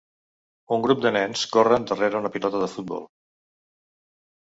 [0.77, 3.09] Un grup de nens corren darrere una pilota de futbol.